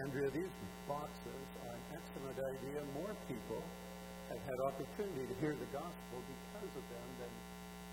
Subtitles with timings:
[0.00, 0.48] Andrea, these
[0.88, 2.80] boxes are an excellent idea.
[2.96, 3.60] More people
[4.32, 7.32] have had opportunity to hear the gospel because of them than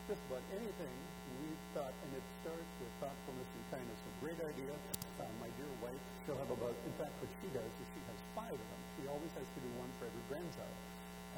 [0.07, 0.96] just about anything
[1.43, 1.91] we've thought.
[1.91, 3.99] And it starts with thoughtfulness and kindness.
[4.07, 4.71] A great idea.
[5.20, 8.19] Uh, my dear wife, she'll have about, in fact, what she does is she has
[8.31, 8.81] five of them.
[8.96, 10.79] She always has to do one for every grandchild.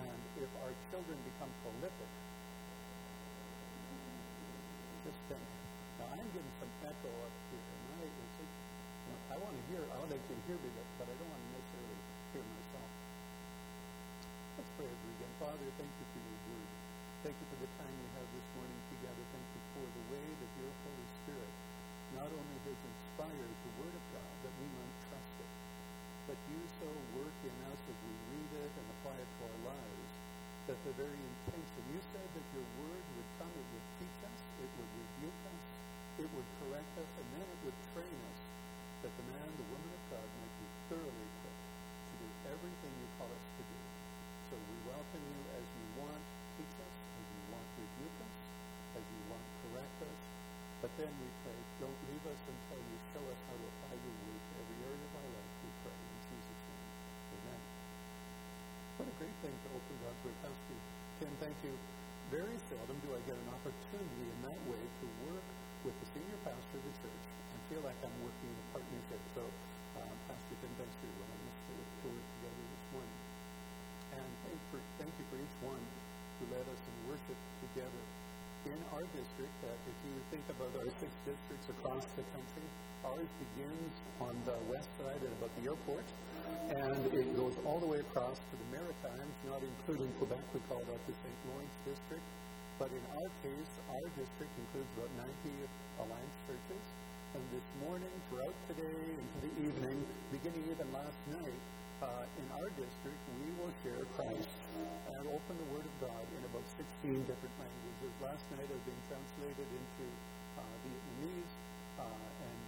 [0.06, 2.12] And if our children become prolific,
[5.02, 5.50] just think.
[5.98, 7.58] Now, I'm getting some echo up here.
[7.58, 8.29] And I,
[9.30, 10.18] I want to hear, I want to
[10.50, 12.00] hear me, but I don't want to necessarily
[12.34, 12.92] hear myself.
[14.58, 15.10] Let's pray as.
[15.40, 16.70] Father, thank you for your word.
[17.24, 19.24] Thank you for the time we have this morning together.
[19.32, 21.54] Thank you for the way that your Holy Spirit
[22.12, 25.52] not only has inspired the Word of God that we might trust it,
[26.28, 29.60] but you so work in us as we read it and apply it to our
[29.72, 30.12] lives
[30.68, 34.40] that the very intention, you said that your Word would come, it would teach us,
[34.60, 35.64] it would rebuke us,
[36.20, 38.49] it would correct us, and then it would train us
[39.00, 41.64] that the man, the woman of God might be thoroughly equipped
[42.04, 43.80] to do everything you call us to do.
[44.52, 46.24] So we welcome you as you want
[46.60, 48.38] teach us, as you want rebuke us,
[49.00, 50.20] as you want correct us.
[50.84, 54.16] But then we pray, don't leave us until you show us how to apply your
[54.20, 55.54] word to every area of our life.
[55.64, 56.88] We pray in Jesus' name.
[57.40, 57.62] Amen.
[59.00, 60.38] What a great thing to open God's word.
[60.44, 60.80] Pastor
[61.24, 61.72] Ken, thank you.
[62.36, 65.48] Very seldom do I get an opportunity in that way to work
[65.88, 67.26] with the senior pastor of the church
[67.70, 69.22] feel like I'm working in a partnership.
[69.38, 69.46] So,
[70.02, 73.20] um, Pastor Tim, thanks for your willingness to, together this morning.
[74.18, 75.84] And thank, for, thank you for each one
[76.42, 78.04] who led us in worship together.
[78.74, 82.66] In our district, uh, if you think about our six districts across the country,
[83.06, 86.08] ours begins on the west side at about the airport,
[86.74, 90.44] and it goes all the way across to the Maritimes, not including Quebec.
[90.58, 91.40] We call that the St.
[91.54, 92.26] Lawrence District.
[92.82, 95.70] But in our case, our district includes about 90
[96.02, 96.84] Alliance churches.
[97.30, 100.02] And this morning, throughout today, into the evening,
[100.34, 101.62] beginning even last night,
[102.02, 104.50] uh, in our district, we will share Christ
[105.14, 106.90] and open the Word of God in about 16
[107.30, 108.12] different languages.
[108.24, 110.06] Last night, was being translated into
[110.58, 111.54] uh, Vietnamese,
[112.02, 112.60] uh, and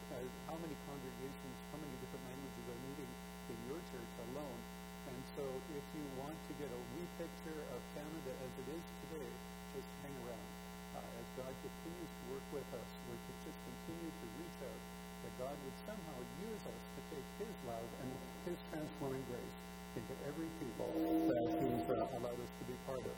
[0.46, 3.12] how many congregations, how many different languages are meeting
[3.50, 4.62] in your church alone.
[5.10, 8.86] And so, if you want to get a wee picture of Canada as it is
[9.10, 9.32] today,
[9.74, 10.50] just hang around.
[10.92, 14.82] Uh, as God continues to work with us, we should just continue to reach out
[15.24, 18.10] that God would somehow use us to take His love and
[18.50, 19.58] His transforming grace
[19.96, 20.90] into every people
[21.30, 23.18] that He's uh, allowed us to be part of.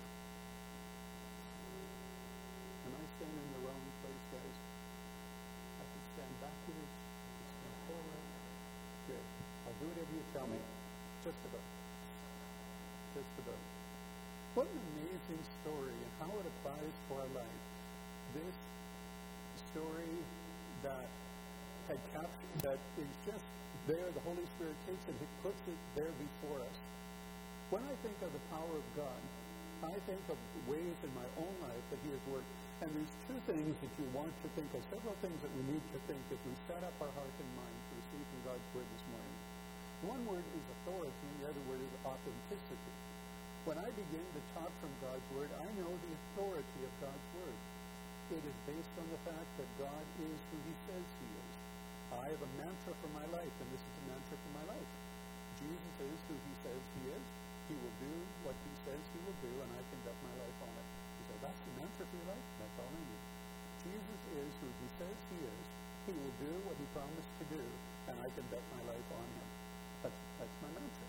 [2.83, 4.57] Am I standing in the wrong place, guys?
[5.79, 8.23] I can stand backwards, I can stand forward.
[9.07, 9.25] Good.
[9.69, 10.59] I'll do whatever you tell me.
[11.23, 11.67] Just about.
[13.15, 13.63] Just about.
[14.53, 17.63] What an amazing story and how it applies to our life.
[18.37, 18.57] This
[19.71, 20.13] story
[20.83, 21.07] that
[21.87, 23.45] had captured, that is just
[23.87, 26.77] there, the Holy Spirit takes it, He puts it there before us.
[27.71, 29.21] When I think of the power of God,
[29.83, 30.39] I think of
[30.71, 32.47] ways in my own life that He has worked.
[32.79, 35.85] And there's two things that you want to think of, several things that we need
[35.95, 38.87] to think as we set up our heart and mind to receive from God's Word
[38.87, 39.35] this morning.
[40.03, 42.95] One word is authority, and the other word is authenticity.
[43.63, 47.59] When I begin to talk from God's Word, I know the authority of God's Word.
[48.35, 51.42] It is based on the fact that God is who He says He is.
[52.21, 54.91] I have a mantra for my life, and this is a mantra for my life.
[55.57, 57.25] Jesus is who He says He is.
[57.71, 58.13] He will do
[58.45, 60.87] what He says He will do, and I conduct my life on it.
[61.17, 62.47] You say, that's the mantra for your life?
[62.61, 63.23] That's all I need.
[63.81, 65.65] Jesus is who He says He is.
[66.03, 67.63] He will do what He promised to do,
[68.11, 69.47] and I conduct my life on Him.
[70.05, 71.07] That's, that's my mantra.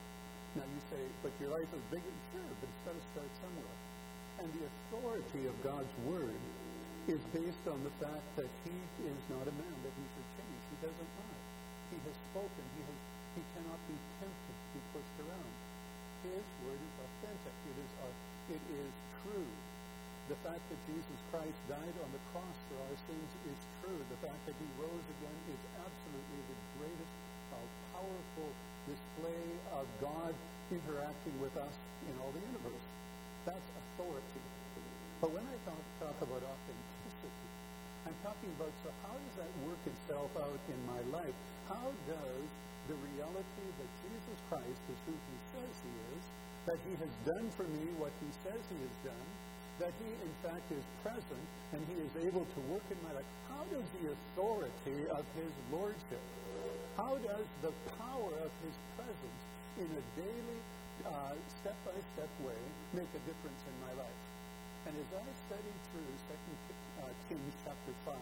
[0.56, 2.14] Now you say, but your life is bigger.
[2.30, 3.76] Sure, but it's got to start somewhere.
[4.38, 6.38] And the authority of God's Word
[7.10, 10.06] is based on the fact that He is not a man, that He.
[10.14, 10.23] He
[10.84, 11.40] doesn't lie.
[11.88, 12.64] He has spoken.
[12.76, 12.98] He, has,
[13.40, 15.52] he cannot be tempted to be pushed around.
[16.28, 17.54] His Word is authentic.
[17.72, 18.92] It is, uh, it is
[19.24, 19.48] true.
[20.28, 23.96] The fact that Jesus Christ died on the cross for our sins is true.
[24.12, 27.14] The fact that He rose again is absolutely the greatest,
[27.52, 27.60] uh,
[27.96, 28.50] powerful
[28.84, 30.32] display of God
[30.68, 31.74] interacting with us
[32.08, 32.86] in all the universe.
[33.48, 34.44] That's authority.
[35.20, 36.93] But when I talk, talk about authenticity,
[38.04, 41.36] I'm talking about so how does that work itself out in my life?
[41.68, 42.46] How does
[42.88, 46.22] the reality that Jesus Christ is who he says he is,
[46.68, 49.28] that he has done for me what he says he has done,
[49.80, 53.28] that he in fact is present and he is able to work in my life,
[53.48, 56.24] how does the authority of his lordship
[56.96, 59.42] how does the power of His presence
[59.78, 60.60] in a daily,
[61.60, 62.54] step by step way
[62.94, 64.33] make a difference in my life?
[64.84, 66.36] And as I studied through 2
[67.00, 68.14] uh, Kings chapter 5,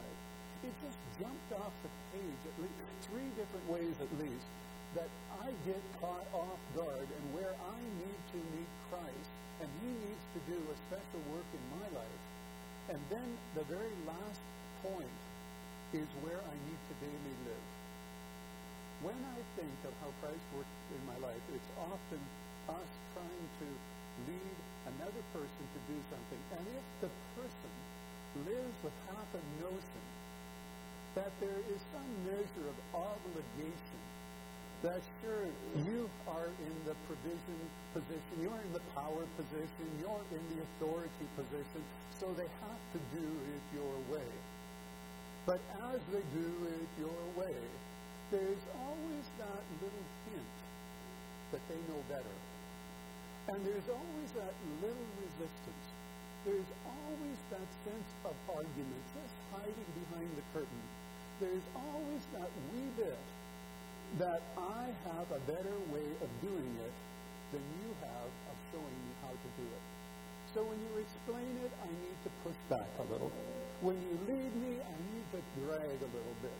[0.62, 2.78] it just jumped off the page at least
[3.10, 4.46] three different ways at least
[4.94, 5.10] that
[5.42, 10.24] I get caught off guard and where I need to meet Christ and He needs
[10.38, 12.22] to do a special work in my life.
[12.94, 13.26] And then
[13.58, 14.42] the very last
[14.86, 15.18] point
[15.90, 17.66] is where I need to daily live.
[19.02, 22.22] When I think of how Christ worked in my life, it's often
[22.70, 23.68] us trying to
[24.30, 24.56] lead
[24.86, 26.42] another person to do something.
[26.58, 27.72] And if the person
[28.48, 30.04] lives with half a notion
[31.14, 34.02] that there is some measure of obligation
[34.82, 35.46] that sure
[35.86, 37.60] you are in the provision
[37.94, 41.82] position, you're in the power position, you're in the authority position,
[42.18, 44.32] so they have to do it your way.
[45.46, 45.60] But
[45.92, 47.58] as they do it your way,
[48.30, 50.56] there's always that little hint
[51.52, 52.36] that they know better.
[53.48, 55.86] And there's always that little resistance.
[56.46, 60.84] There's always that sense of argument just hiding behind the curtain.
[61.42, 63.18] There's always that wee bit
[64.22, 66.94] that I have a better way of doing it
[67.50, 69.84] than you have of showing me how to do it.
[70.54, 73.32] So when you explain it, I need to push back a little.
[73.80, 76.58] When you lead me, I need to drag a little bit.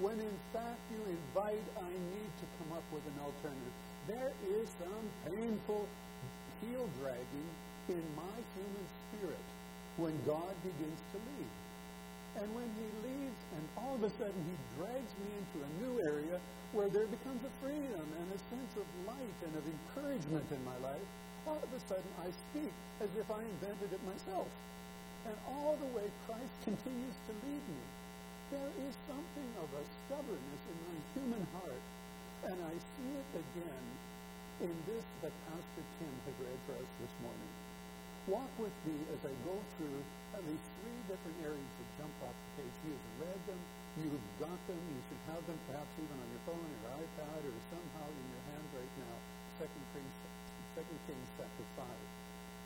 [0.00, 3.85] When in fact you invite, I need to come up with an alternative.
[4.06, 5.82] There is some painful
[6.62, 7.50] heel dragging
[7.90, 9.46] in my human spirit
[9.98, 11.52] when God begins to lead.
[12.38, 15.94] And when he leads, and all of a sudden he drags me into a new
[16.06, 16.38] area
[16.70, 20.78] where there becomes a freedom and a sense of light and of encouragement in my
[20.86, 21.08] life,
[21.42, 22.70] all of a sudden I speak
[23.02, 24.46] as if I invented it myself.
[25.26, 27.82] And all the way Christ continues to lead me.
[28.54, 31.82] There is something of a stubbornness in my human heart.
[32.46, 33.86] And I see it again
[34.62, 37.50] in this that Pastor Tim has read for us this morning.
[38.30, 39.98] Walk with me as I go through
[40.30, 42.76] at least three different areas that jump off the page.
[42.86, 43.58] Has read them.
[43.98, 44.78] You've got them.
[44.78, 48.44] You should have them perhaps even on your phone or iPad or somehow in your
[48.54, 49.16] hand right now.
[49.58, 50.16] Second Kings,
[50.78, 51.82] Second Kings chapter 5.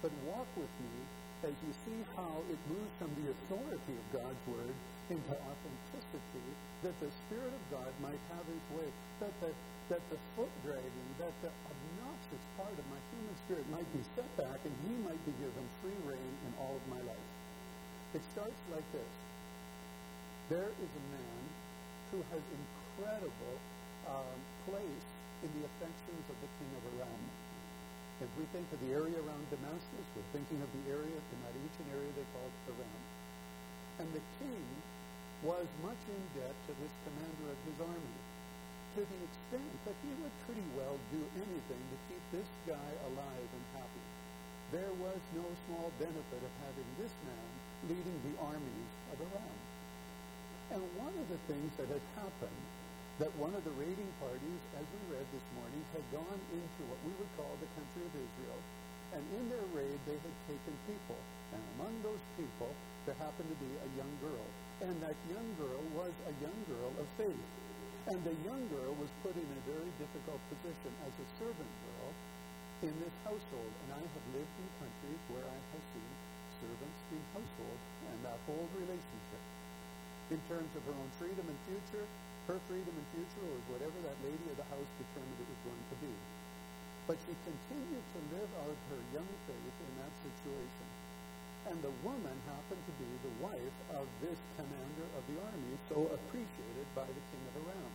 [0.04, 0.96] But walk with me
[1.40, 4.76] as you see how it moves from the authority of God's Word
[5.08, 6.48] into authenticity,
[6.84, 8.88] that the Spirit of God might have His way,
[9.24, 9.48] that the,
[9.90, 14.30] that the foot dragging, that the obnoxious part of my human spirit might be set
[14.38, 17.30] back and He might be given free rein in all of my life.
[18.14, 19.14] It starts like this.
[20.46, 21.42] There is a man
[22.14, 23.56] who has incredible
[24.06, 24.38] um,
[24.70, 25.06] place
[25.42, 27.22] in the affections of the king of Aram.
[28.22, 31.88] If we think of the area around Damascus, we're thinking of the area that ancient
[31.90, 33.02] area they called Aram.
[33.98, 34.66] And the king
[35.42, 38.18] was much in debt to this commander of his army,
[38.96, 43.50] to the extent that he would pretty well do anything to keep this guy alive
[43.54, 44.06] and happy.
[44.74, 47.50] There was no small benefit of having this man
[47.86, 49.60] leading the armies of Aram.
[50.74, 52.62] And one of the things that had happened
[53.22, 56.96] that one of the raiding parties, as we read this morning, had gone into what
[57.04, 58.60] we would call the country of Israel,
[59.12, 61.20] and in their raid they had taken people.
[61.52, 62.72] And among those people,
[63.04, 64.46] there happened to be a young girl.
[64.80, 67.44] And that young girl was a young girl of faith.
[68.08, 72.08] And the young girl was put in a very difficult position as a servant girl
[72.80, 73.72] in this household.
[73.84, 76.12] And I have lived in countries where I have seen
[76.64, 79.42] servants in households and that whole relationship.
[80.32, 82.06] In terms of her own freedom and future,
[82.48, 85.84] her freedom and future was whatever that lady of the house determined it was going
[85.92, 86.14] to be.
[87.04, 90.99] But she continued to live out her young faith in that situation.
[91.70, 96.02] And the woman happened to be the wife of this commander of the army, so
[96.18, 97.92] appreciated by the king of Aram.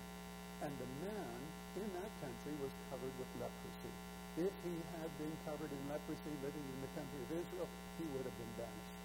[0.64, 1.40] And the man
[1.76, 3.92] in that country was covered with leprosy.
[4.40, 7.68] If he had been covered in leprosy living in the country of Israel,
[8.00, 9.00] he would have been banished.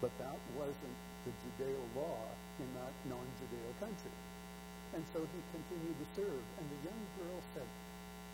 [0.00, 0.96] But that wasn't
[1.28, 4.16] the Judeo law in that non Judeo country.
[4.96, 6.44] And so he continued to serve.
[6.56, 7.68] And the young girl said,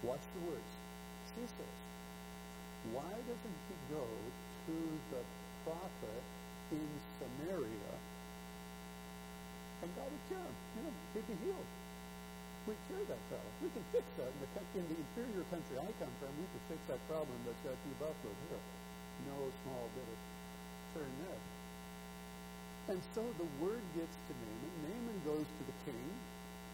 [0.07, 0.73] Watch the words.
[1.35, 1.79] She says,
[2.95, 4.07] Why doesn't he go
[4.67, 4.77] to
[5.11, 5.23] the
[5.65, 6.23] prophet
[6.71, 6.89] in
[7.19, 7.93] Samaria
[9.83, 10.57] and God would cure him?
[10.79, 11.71] You know, he'd be healed.
[12.71, 13.53] We cure that fellow.
[13.59, 14.31] We can fix that.
[14.31, 17.59] In the, in the inferior country I come from, we could fix that problem that's
[17.67, 18.63] got you buffaloed here.
[19.27, 20.21] No small bit of
[20.95, 21.43] turn there.
[22.95, 24.75] And so the word gets to Naaman.
[24.87, 26.07] Naaman goes to the king.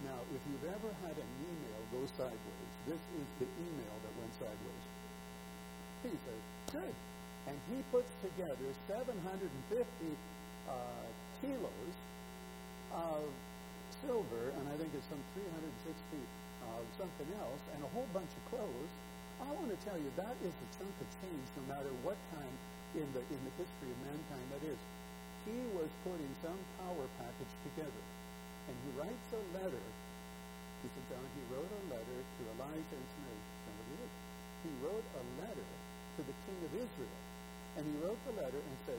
[0.05, 4.33] Now, if you've ever had an email go sideways, this is the email that went
[4.37, 4.85] sideways.
[6.05, 6.95] He says, good.
[7.49, 9.49] And he puts together 750
[10.69, 11.05] uh,
[11.41, 11.97] kilos
[12.93, 13.25] of
[14.05, 16.21] silver, and I think it's some 360
[16.69, 18.93] uh, something else, and a whole bunch of clothes.
[19.41, 22.55] I want to tell you that is a chunk of change, no matter what time
[22.95, 24.81] in the in the history of mankind that is.
[25.49, 28.05] He was putting some power package together,
[28.69, 29.87] and he writes a letter
[30.83, 34.09] He said, John, he wrote a letter to Elijah and Samaria.
[34.63, 35.71] He wrote a letter
[36.19, 37.23] to the king of Israel.
[37.79, 38.99] And he wrote the letter and said,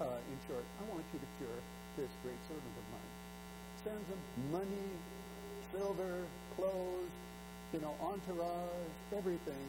[0.00, 1.60] uh, in short, I want you to cure
[2.00, 3.12] this great servant of mine.
[3.84, 4.88] Sends him money,
[5.68, 6.24] silver,
[6.56, 7.12] clothes,
[7.76, 9.66] you know, entourage, everything,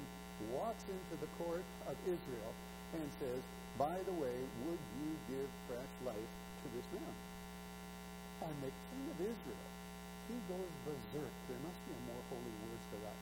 [0.56, 2.52] walks into the court of Israel
[2.96, 3.44] and says,
[3.76, 6.32] by the way, would you give fresh life
[6.64, 7.16] to this man?
[8.48, 9.68] And the king of Israel,
[10.32, 11.34] he goes berserk.
[11.52, 13.20] There must be a more holy word for that.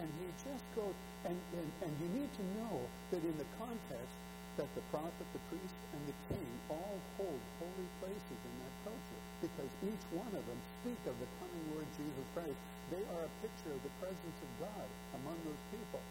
[0.00, 4.16] And he just goes, and, and, and you need to know that in the context
[4.56, 9.22] that the prophet, the priest, and the king all hold holy places in that culture
[9.40, 12.58] because each one of them speak of the coming Lord Jesus Christ.
[12.92, 16.02] They are a picture of the presence of God among those people.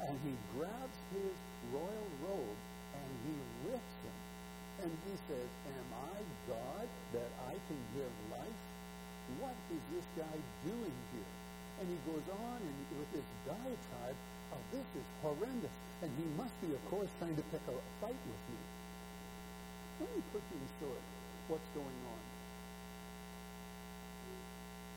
[0.00, 1.36] And he grabs his
[1.76, 2.60] royal robe
[2.96, 3.36] and he
[3.68, 4.18] lifts him.
[4.80, 6.16] And he says, Am I
[6.48, 8.60] God that I can give life?
[9.44, 11.39] What is this guy doing here?
[12.10, 14.18] Goes on and with this diatribe
[14.50, 15.76] of this is horrendous.
[16.02, 18.58] And he must be, of course, trying to pick a fight with me.
[20.02, 21.04] Let me put you in short
[21.46, 22.22] what's going on.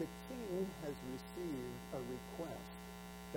[0.01, 2.73] The king has received a request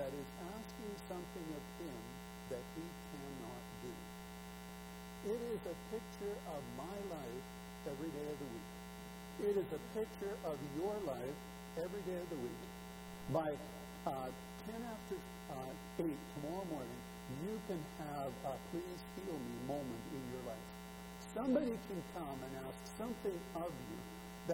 [0.01, 2.01] that is asking something of him
[2.49, 3.93] that he cannot do.
[5.37, 7.45] It is a picture of my life
[7.93, 8.73] every day of the week.
[9.53, 11.37] It is a picture of your life
[11.77, 12.76] every day of the week.
[13.35, 13.51] By
[14.07, 14.31] uh,
[14.71, 15.19] 10 after
[15.51, 17.01] uh, 8 tomorrow morning,
[17.43, 20.69] you can have a please heal me moment in your life.
[21.35, 23.99] Somebody can come and ask something of you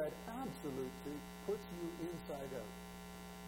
[0.01, 2.73] that absolutely puts you inside out.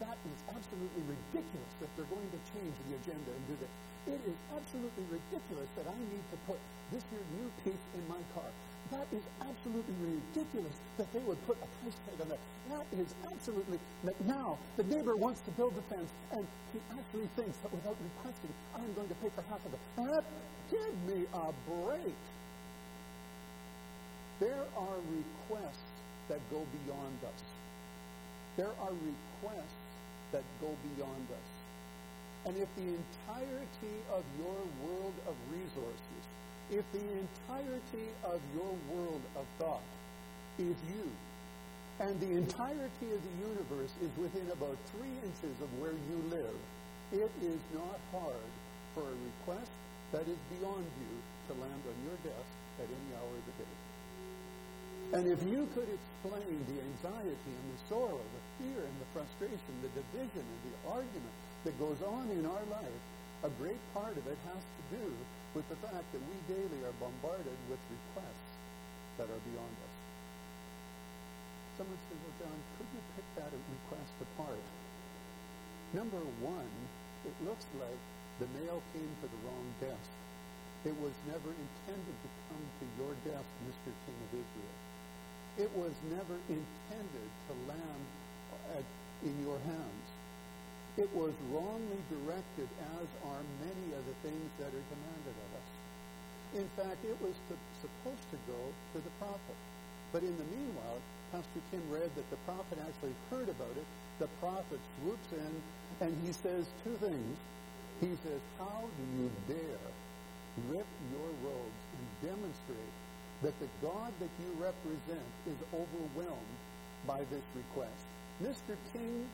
[0.05, 3.73] That is absolutely ridiculous that they're going to change the agenda and do this.
[4.05, 6.61] It is absolutely ridiculous that I need to put
[6.93, 8.53] this new piece in my car.
[8.91, 12.39] That is absolutely ridiculous that they would put a price tag on that.
[12.71, 17.29] That is absolutely that now the neighbor wants to build the fence and he actually
[17.37, 19.81] thinks that without requesting, I'm going to pay for half of it.
[19.97, 20.25] That
[20.71, 22.15] give me a break.
[24.41, 25.95] There are requests
[26.29, 27.43] that go beyond us.
[28.57, 29.85] There are requests
[30.33, 31.51] that go beyond us.
[32.47, 36.23] And if the entirety of your world of resources,
[36.71, 39.85] if the entirety of your world of thought
[40.59, 41.07] is you,
[42.01, 46.59] and the entirety of the universe is within about three inches of where you live,
[47.13, 48.51] it is not hard
[48.95, 49.71] for a request
[50.13, 51.13] that is beyond you
[51.47, 53.75] to land on your desk at any hour of the day.
[55.15, 59.73] And if you could explain the anxiety and the sorrow, the fear and the frustration,
[59.85, 63.03] the division and the argument that goes on in our life,
[63.45, 65.07] a great part of it has to do
[65.55, 68.53] with the fact that we daily are bombarded with requests
[69.19, 69.95] that are beyond us.
[71.79, 74.63] Someone says, Well, John, could you pick that request apart?
[75.95, 76.75] Number one,
[77.23, 78.03] it looks like
[78.43, 80.11] the mail came to the wrong desk.
[80.83, 83.91] It was never intended to come to your desk, Mr.
[84.05, 84.77] King of Israel.
[85.55, 88.05] It was never intended to land
[88.75, 88.85] at,
[89.23, 90.07] in your hands.
[90.97, 92.69] It was wrongly directed,
[93.03, 95.71] as are many of the things that are demanded of us.
[96.55, 99.59] In fact, it was to, supposed to go to the prophet.
[100.13, 103.87] But in the meanwhile, Pastor Tim read that the prophet actually heard about it.
[104.21, 105.53] The prophet swoops in
[106.01, 107.37] and he says two things.
[108.01, 109.91] He says, How do you dare
[110.71, 112.95] rip your robes and demonstrate
[113.43, 116.55] that the God that you represent is overwhelmed
[117.05, 118.07] by this request?
[118.41, 118.79] Mr.
[118.93, 119.27] King,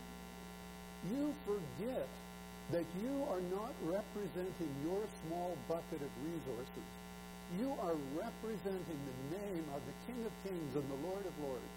[1.09, 2.09] you forget
[2.73, 6.87] that you are not representing your small bucket of resources.
[7.59, 11.77] You are representing the name of the King of Kings and the Lord of Lords.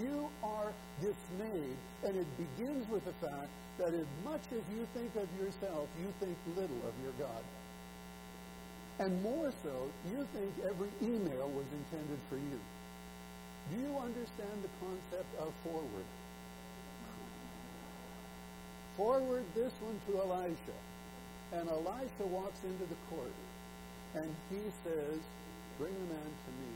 [0.00, 5.14] You are dismayed, and it begins with the fact that as much as you think
[5.16, 7.42] of yourself, you think little of your God.
[8.98, 12.60] And more so, you think every email was intended for you.
[13.72, 16.06] Do you understand the concept of forward?
[18.96, 20.78] Forward this one to Elisha.
[21.52, 23.34] And Elisha walks into the court.
[24.14, 25.18] And he says,
[25.78, 26.72] Bring the man to me.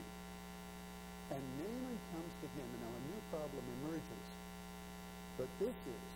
[1.31, 2.67] And Naaman comes to him.
[2.67, 4.27] And now a new problem emerges.
[5.39, 6.11] But this is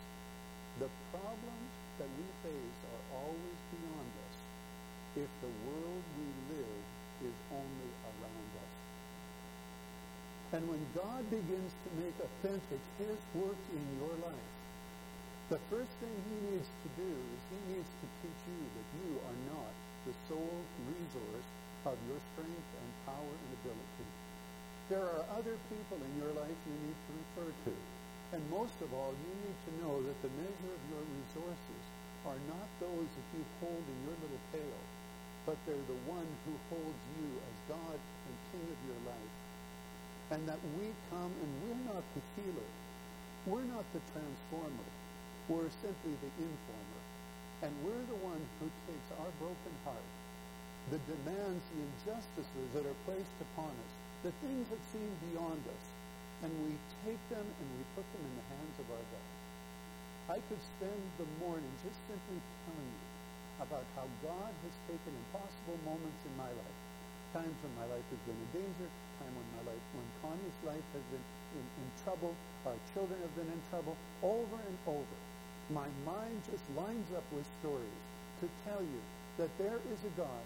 [0.82, 4.37] the problems that we face are always beyond us
[5.14, 6.82] if the world we live
[7.23, 8.75] is only around us.
[10.59, 14.52] And when God begins to make authentic His work in your life,
[15.52, 19.21] the first thing he needs to do is he needs to teach you that you
[19.21, 19.68] are not
[20.09, 21.49] the sole resource
[21.85, 24.09] of your strength and power and ability.
[24.88, 27.75] There are other people in your life you need to refer to.
[28.32, 31.85] And most of all, you need to know that the measure of your resources
[32.25, 34.80] are not those that you hold in your little pail,
[35.44, 39.37] but they're the one who holds you as God and King of your life.
[40.32, 42.71] And that we come and we're not the healer.
[43.44, 44.88] We're not the transformer.
[45.50, 47.02] We're simply the informer.
[47.62, 50.11] And we're the one who takes our broken heart,
[50.90, 53.92] the demands, the injustices that are placed upon us,
[54.26, 55.84] the things that seem beyond us,
[56.42, 56.75] and we
[57.06, 59.30] take them and we put them in the hands of our God.
[60.34, 63.11] I could spend the morning just simply telling you
[63.62, 66.78] about how God has taken impossible moments in my life,
[67.34, 68.88] times when my life has been in danger,
[69.22, 71.26] time when my life, when Connie's life has been
[71.58, 72.34] in, in trouble,
[72.66, 75.18] our children have been in trouble, over and over.
[75.71, 78.02] My mind just lines up with stories
[78.40, 79.00] to tell you
[79.38, 80.45] that there is a God.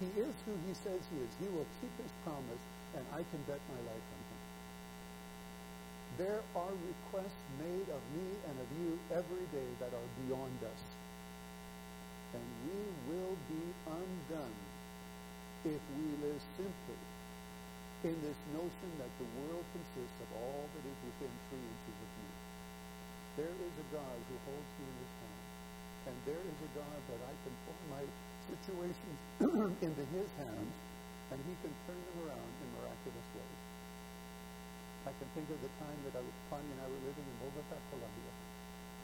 [0.00, 1.32] He is who he says he is.
[1.42, 2.64] He will keep his promise,
[2.96, 4.42] and I can bet my life on him.
[6.18, 10.82] There are requests made of me and of you every day that are beyond us.
[12.34, 12.80] And we
[13.12, 14.58] will be undone
[15.64, 17.02] if we live simply
[18.04, 22.10] in this notion that the world consists of all that is within three inches of
[22.22, 22.27] me.
[23.38, 25.42] There is a God who holds me in his hand.
[26.10, 28.02] And there is a God that I can put my
[28.50, 29.18] situations
[29.86, 30.74] into his hands,
[31.30, 33.62] and he can turn them around in miraculous ways.
[35.06, 37.36] I can think of the time that I was, Connie and I were living in
[37.38, 38.32] Bogota, Colombia.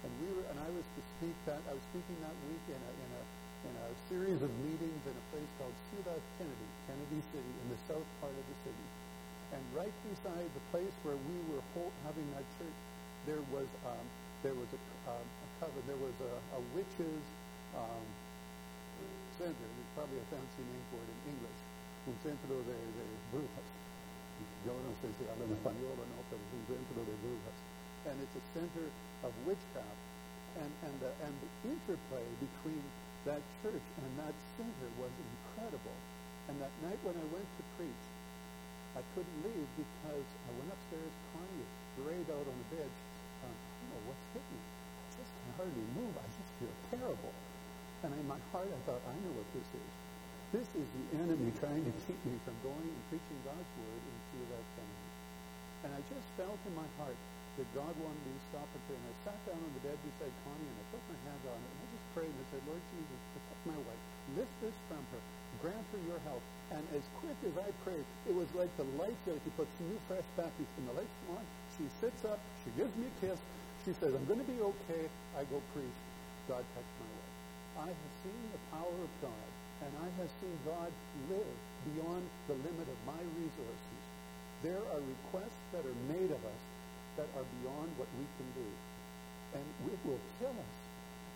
[0.02, 2.80] And we were, and I was to speak that, I was speaking that week in
[2.82, 3.22] a, in a,
[3.70, 7.78] in a series of meetings in a place called Ciudad Kennedy, Kennedy City, in the
[7.86, 8.86] south part of the city.
[9.54, 11.62] And right beside the place where we were
[12.02, 12.78] having that church,
[13.24, 14.04] there was um,
[14.44, 17.24] there was a, um, a coven, there was a, a witches
[17.72, 18.04] um,
[19.40, 19.56] center.
[19.56, 21.60] There's probably a fancy name for it in English.
[22.04, 23.68] Un centro de, de brujas.
[24.68, 27.56] Yo no sé si hablan español o no, pero es un centro de brujas.
[28.04, 28.84] And it's a center
[29.24, 30.00] of witchcraft.
[30.60, 32.84] And, and, the, and the interplay between
[33.24, 35.98] that church and that center was incredible.
[36.52, 38.04] And that night when I went to preach,
[38.94, 41.72] I couldn't leave because I went upstairs, Connie was
[42.06, 42.92] laid out on the bed.
[42.94, 44.58] She said, I don't know what's hit me.
[44.58, 46.14] I just can hardly move.
[46.18, 47.34] I just feel terrible.
[48.02, 49.90] And in my heart, I thought, I know what this is.
[50.50, 54.38] This is the enemy trying to keep me from going and preaching God's word into
[54.54, 55.10] that Kennedy.
[55.86, 57.18] And I just felt in my heart
[57.58, 58.98] that God wanted me to stop and pray.
[58.98, 61.58] And I sat down on the bed beside Connie and I put my hand on
[61.58, 64.02] it and I just prayed and I said, Lord Jesus, protect my wife.
[64.34, 65.22] Lift this from her.
[65.62, 66.42] Grant her your help.
[66.74, 69.98] And as quick as I prayed, it was like the light that he puts new
[70.10, 71.46] fresh batteries in the lights come on.
[71.78, 72.42] She sits up.
[72.62, 73.38] She gives me a kiss.
[73.84, 75.04] She says, I'm going to be okay.
[75.36, 76.00] I go preach.
[76.48, 77.36] God touched my life.
[77.84, 79.48] I have seen the power of God,
[79.84, 80.88] and I have seen God
[81.28, 81.56] live
[81.92, 84.00] beyond the limit of my resources.
[84.64, 86.62] There are requests that are made of us
[87.20, 88.68] that are beyond what we can do.
[89.52, 90.76] And it will kill us.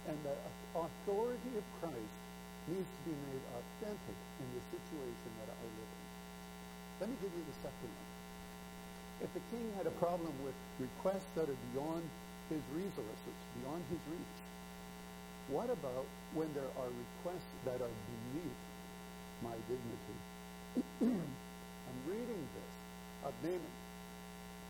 [0.08, 0.36] And the
[0.72, 2.16] authority of Christ
[2.64, 6.04] needs to be made authentic in the situation that I live in.
[7.04, 8.08] Let me give you the second one.
[9.20, 12.08] If the king had a problem with requests that are beyond
[12.48, 14.38] his resources, beyond his reach,
[15.48, 16.04] what about
[16.36, 18.60] when there are requests that are beneath
[19.40, 20.18] my dignity?
[21.88, 22.74] I'm reading this
[23.24, 23.76] of Naaman.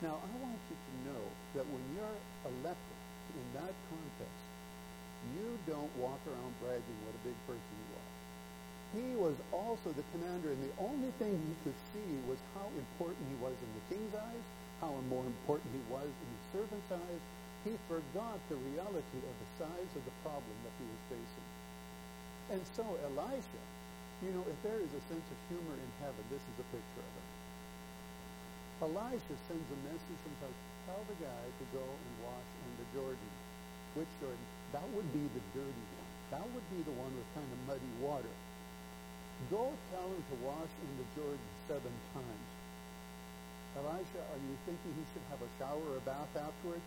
[0.02, 1.24] Now, I want you to know
[1.58, 2.98] that when you're a leper
[3.34, 4.46] in that context,
[5.34, 8.10] you don't walk around bragging what a big person you are.
[8.94, 13.20] He was also the commander, and the only thing he could see was how important
[13.26, 14.44] he was in the king's eyes,
[14.80, 17.22] how more important he was in the servant's eyes,
[17.66, 21.48] he forgot the reality of the size of the problem that he was facing.
[22.54, 23.64] And so Elijah,
[24.22, 27.04] you know, if there is a sense of humor in heaven, this is a picture
[27.04, 27.28] of it.
[28.78, 32.86] Elijah sends a message from heaven, tell the guy to go and wash in the
[32.94, 33.30] Jordan.
[33.98, 34.46] Which Jordan?
[34.70, 36.10] That would be the dirty one.
[36.30, 38.34] That would be the one with kind of muddy water.
[39.50, 42.48] Go tell him to wash in the Jordan seven times.
[43.78, 46.82] Elijah, are you thinking he should have a shower or a bath afterwards?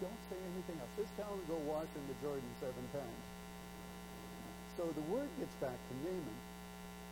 [0.00, 0.92] Don't say anything else.
[0.96, 3.24] Just tell him to go wash in the Jordan seven times.
[4.80, 6.40] So the word gets back to Naaman.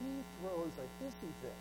[0.00, 1.58] He throws a hissy fit.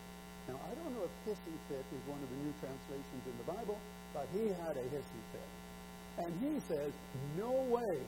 [0.47, 3.47] Now, I don't know if hissy fit is one of the new translations in the
[3.51, 3.75] Bible,
[4.15, 5.51] but he had a hissy fit.
[6.23, 6.95] And he says,
[7.35, 7.99] no way.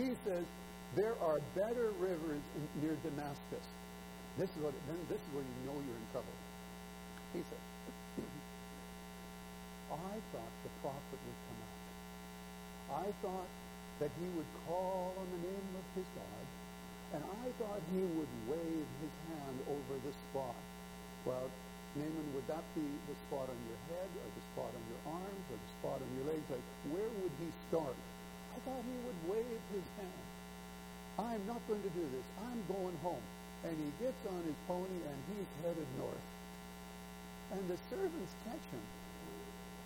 [0.00, 0.48] He says,
[0.96, 3.66] there are better rivers in, near Damascus.
[4.38, 6.32] This is, what, then this is where you know you're in trouble.
[7.36, 7.64] He says,
[9.92, 11.79] I thought the prophet would come out.
[12.90, 13.50] I thought
[14.00, 16.44] that he would call on the name of his God,
[17.14, 20.58] and I thought he would wave his hand over the spot.
[21.26, 21.50] Well,
[21.98, 25.44] Naaman, would that be the spot on your head or the spot on your arms
[25.50, 26.46] or the spot on your legs.
[26.46, 27.98] Like, where would he start?
[28.54, 30.24] I thought he would wave his hand.
[31.18, 32.26] I'm not going to do this.
[32.46, 33.26] I'm going home.
[33.66, 36.26] And he gets on his pony and he's headed north.
[37.52, 38.86] And the servants catch him.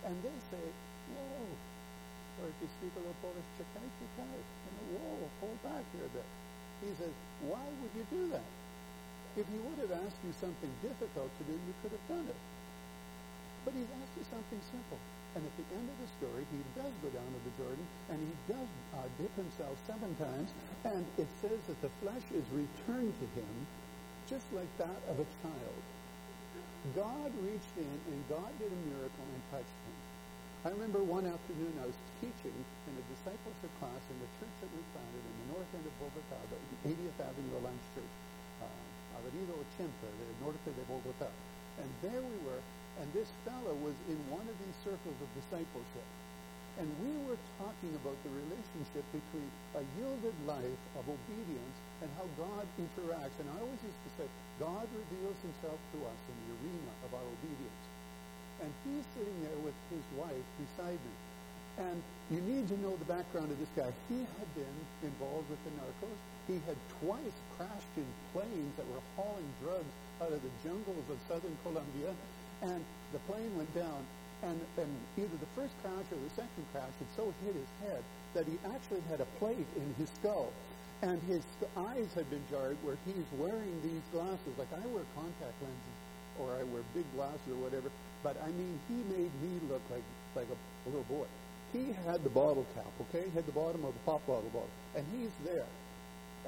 [0.05, 0.65] And they say,
[1.09, 1.49] whoa,
[2.41, 4.27] or if you speak a little czekaj, czekaj.
[4.35, 6.27] You know, whoa, hold back here a bit.
[6.83, 7.13] He says,
[7.47, 8.49] why would you do that?
[9.35, 12.39] If he would have asked you something difficult to do, you could have done it.
[13.63, 14.99] But he's asked you something simple.
[15.35, 18.17] And at the end of the story, he does go down to the Jordan, and
[18.23, 20.47] he does uh, dip himself seven times,
[20.87, 23.53] and it says that the flesh is returned to him
[24.31, 25.81] just like that of a child.
[26.95, 29.75] God reached in, and God did a miracle and touched.
[30.65, 32.57] I remember one afternoon I was teaching
[32.89, 35.93] in a discipleship class in the church that we planted in the north end of
[36.01, 38.13] Bogota, the 80th Avenue Alliance Church,
[38.65, 41.29] uh, Avenida Ochenta, the norte de Bogota.
[41.77, 42.57] And there we were,
[42.97, 46.09] and this fellow was in one of these circles of discipleship.
[46.81, 49.45] And we were talking about the relationship between
[49.77, 53.37] a yielded life of obedience and how God interacts.
[53.37, 54.25] And I always used to say,
[54.57, 57.85] God reveals himself to us in the arena of our obedience.
[58.61, 61.15] And he's sitting there with his wife beside me.
[61.77, 61.97] And
[62.31, 63.91] you need to know the background of this guy.
[64.07, 66.19] He had been involved with the narcos.
[66.47, 69.91] He had twice crashed in planes that were hauling drugs
[70.21, 72.15] out of the jungles of southern Colombia
[72.61, 74.01] and the plane went down,
[74.43, 78.03] and, and either the first crash or the second crash had so hit his head
[78.33, 80.51] that he actually had a plate in his skull.
[81.01, 81.43] And his
[81.75, 84.55] eyes had been jarred where he's wearing these glasses.
[84.57, 85.99] Like I wear contact lenses
[86.39, 87.91] or I wear big glasses or whatever.
[88.25, 90.01] But I mean, he made me look like,
[90.33, 91.29] like a, a little boy.
[91.69, 93.29] He had the bottle cap, okay?
[93.29, 94.73] He had the bottom of the pop bottle bottle.
[94.97, 95.69] And he's there.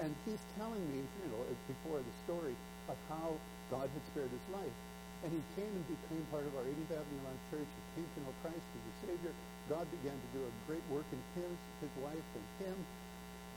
[0.01, 1.37] And he's telling me, you know,
[1.69, 2.57] before the story
[2.89, 3.37] of how
[3.69, 4.73] God had spared his life.
[5.21, 7.69] And he came and became part of our 80th Avenue Alliance Church.
[7.69, 9.33] He came to know Christ as a Savior.
[9.69, 12.77] God began to do a great work in his, his wife and him.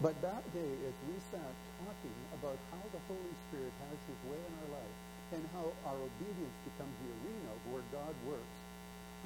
[0.04, 1.52] But that day, as we sat
[1.88, 4.96] talking about how the Holy Spirit has his way in our life
[5.30, 8.56] and how our obedience becomes the arena of where God works,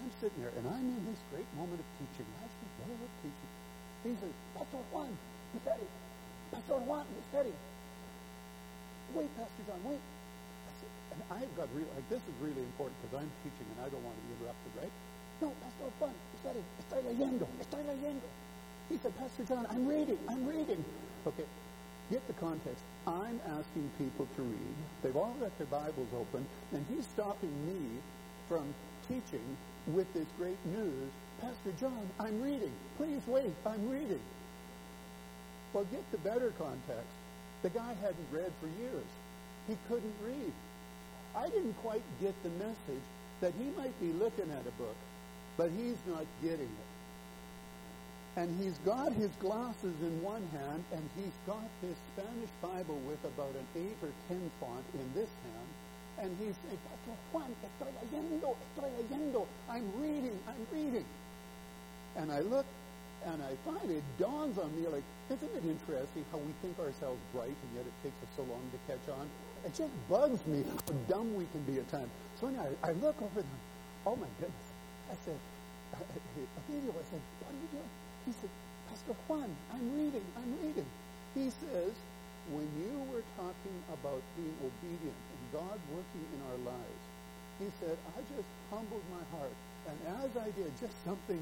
[0.00, 2.28] I'm sitting there and I'm in this great moment of teaching.
[2.40, 2.44] I
[2.84, 3.52] what was teaching?
[4.04, 5.08] He says, Pastor Juan,
[5.56, 5.90] it.
[6.52, 7.56] Pastor Juan, it.
[9.16, 12.96] Wait, Pastor John, wait I said, and I've got really, like, this is really important
[13.00, 14.94] because I'm teaching and I don't want to be interrupted, right?
[15.40, 18.28] No, Pastor Juan, estoy, estoy leyendo, estoy leyendo.
[18.92, 20.84] He said, Pastor John, I'm reading, I'm reading.
[21.24, 21.48] Okay,
[22.14, 22.84] get the context.
[23.08, 24.76] I'm asking people to read.
[25.02, 27.98] They've all got their Bibles open, and he's stopping me
[28.48, 28.72] from
[29.08, 29.56] teaching
[29.88, 31.10] with this great news.
[31.40, 32.70] Pastor John, I'm reading.
[32.98, 34.20] Please wait, I'm reading.
[35.72, 37.16] Well, get the better context.
[37.62, 39.10] The guy hadn't read for years.
[39.66, 40.52] He couldn't read.
[41.34, 43.06] I didn't quite get the message
[43.40, 44.96] that he might be looking at a book,
[45.56, 46.93] but he's not getting it.
[48.36, 53.22] And he's got his glasses in one hand, and he's got his Spanish Bible with
[53.22, 55.70] about an 8 or 10 font in this hand.
[56.18, 56.78] And he's saying,
[57.32, 59.46] Juan, estoy leyendo, estoy leyendo.
[59.70, 61.06] I'm reading, I'm reading.
[62.16, 62.66] And I look,
[63.24, 67.22] and I find it dawns on me like, isn't it interesting how we think ourselves
[67.32, 69.30] bright, and yet it takes us so long to catch on?
[69.64, 72.10] It just bugs me how dumb we can be at times.
[72.40, 73.60] So anyway, I, I look over them.
[74.06, 74.68] Oh my goodness.
[75.10, 75.38] I said,
[76.68, 77.90] Emilio, I said, what are you doing?
[78.26, 78.50] He said,
[78.88, 80.86] Pastor Juan, I'm reading, I'm reading.
[81.34, 81.92] He says,
[82.52, 87.04] when you were talking about being obedient and God working in our lives,
[87.58, 89.56] he said, I just humbled my heart.
[89.88, 91.40] And as I did, just something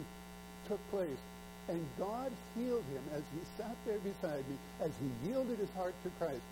[0.69, 1.23] took place.
[1.69, 5.95] And God healed him as he sat there beside me, as he yielded his heart
[6.03, 6.43] to Christ.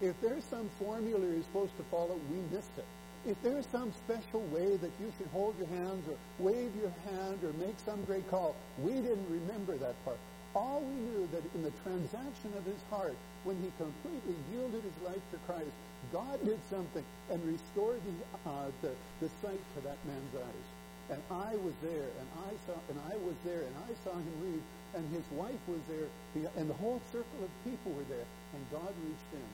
[0.00, 2.86] If there's some formula you're supposed to follow, we missed it.
[3.26, 7.40] If there's some special way that you should hold your hands or wave your hand
[7.42, 10.18] or make some great call, we didn't remember that part.
[10.54, 14.98] All we knew that in the transaction of his heart, when he completely yielded his
[15.08, 15.72] life to Christ,
[16.12, 18.14] God did something and restored the,
[18.50, 20.68] uh, the, the sight to that man's eyes.
[21.10, 24.36] And I was there, and I saw, and I was there, and I saw him
[24.44, 24.62] read,
[24.94, 26.08] and his wife was there,
[26.56, 29.48] and the whole circle of people were there, and God reached in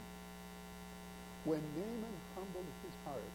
[1.45, 3.33] when Naaman humbled his heart,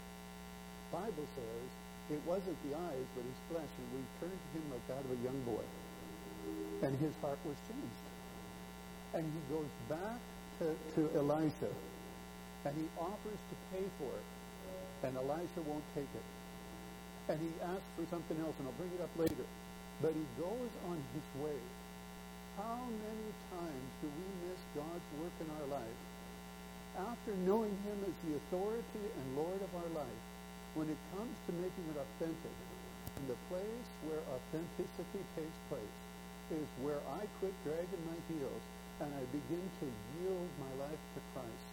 [0.96, 1.68] Bible says
[2.08, 5.12] it wasn't the eyes but his flesh, and we turned to him like that of
[5.12, 5.66] a young boy.
[6.88, 8.06] And his heart was changed.
[9.12, 10.22] And he goes back
[10.64, 11.72] to, to Elisha,
[12.64, 14.28] and he offers to pay for it,
[15.04, 16.28] and Elisha won't take it.
[17.28, 19.48] And he asks for something else, and I'll bring it up later.
[20.00, 21.60] But he goes on his way.
[22.56, 26.00] How many times do we miss God's work in our life
[26.98, 30.22] after knowing Him as the authority and Lord of our life,
[30.76, 32.56] when it comes to making it authentic,
[33.16, 35.98] And the place where authenticity takes place
[36.52, 38.64] is where I quit dragging my heels
[39.00, 39.88] and I begin to
[40.20, 41.68] yield my life to Christ.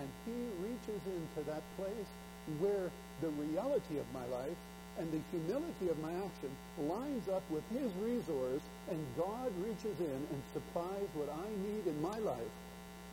[0.00, 2.10] And he reaches into that place
[2.58, 2.88] where
[3.20, 4.56] the reality of my life
[4.98, 6.52] and the humility of my action
[6.88, 12.00] lines up with his resource and God reaches in and supplies what I need in
[12.00, 12.54] my life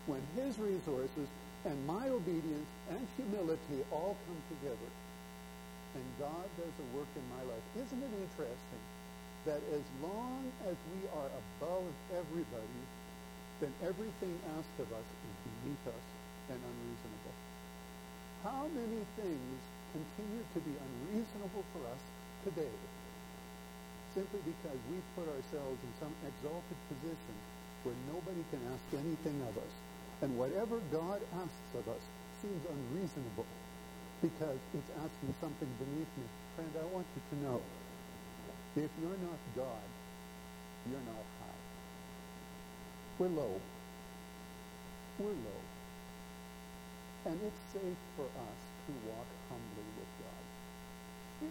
[0.08, 1.28] when his resources
[1.66, 4.92] and my obedience and humility all come together.
[5.96, 7.66] And God does a work in my life.
[7.78, 8.84] Isn't it interesting
[9.46, 12.82] that as long as we are above everybody,
[13.62, 16.08] then everything asked of us is beneath us
[16.52, 17.38] and unreasonable.
[18.44, 19.56] How many things
[19.94, 22.04] continue to be unreasonable for us
[22.44, 22.76] today
[24.14, 27.36] simply because we put ourselves in some exalted position
[27.82, 29.74] where nobody can ask anything of us.
[30.24, 32.00] And whatever God asks of us
[32.40, 33.44] seems unreasonable
[34.24, 36.24] because it's asking something beneath me.
[36.56, 37.60] Friend, I want you to know,
[38.80, 39.88] if you're not God,
[40.88, 41.60] you're not high.
[43.20, 43.60] We're low.
[45.20, 45.62] We're low.
[47.28, 50.44] And it's safe for us to walk humbly with God.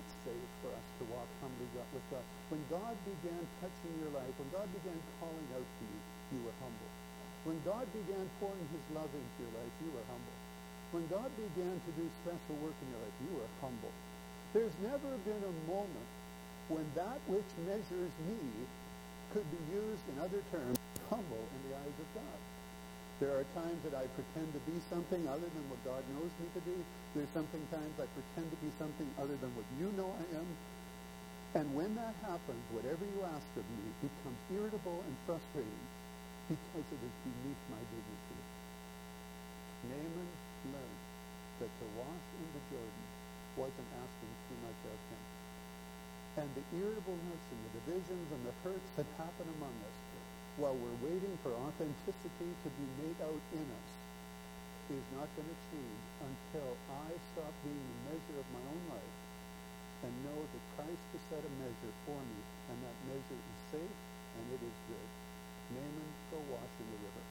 [0.00, 2.24] It's safe for us to walk humbly with God.
[2.48, 6.00] When God began touching your life, when God began calling out to you,
[6.32, 7.01] you were humble.
[7.42, 10.38] When God began pouring his love into your life, you were humble.
[10.94, 13.90] When God began to do special work in your life, you were humble.
[14.54, 16.10] There's never been a moment
[16.70, 18.38] when that which measures me
[19.34, 20.78] could be used in other terms,
[21.10, 22.38] humble in the eyes of God.
[23.18, 26.46] There are times that I pretend to be something other than what God knows me
[26.54, 26.78] to be.
[27.18, 30.48] There's something times I pretend to be something other than what you know I am.
[31.58, 35.82] And when that happens, whatever you ask of me becomes irritable and frustrating
[36.48, 38.40] because it is beneath my dignity.
[39.90, 40.30] Naaman
[40.70, 41.02] learned
[41.60, 43.06] that to wash in the Jordan
[43.58, 45.22] wasn't asking too much of him.
[46.42, 49.98] And the irritableness and the divisions and the hurts that happen among us
[50.60, 53.90] while we're waiting for authenticity to be made out in us
[54.92, 59.16] is not going to change until I stop being the measure of my own life
[60.04, 63.96] and know that Christ has set a measure for me, and that measure is safe
[64.36, 65.21] and it is good.
[65.74, 67.24] Naaman, go wash in the river.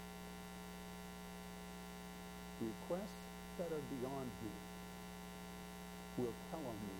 [2.61, 3.21] Requests
[3.57, 4.53] that are beyond me
[6.21, 6.99] will tell on me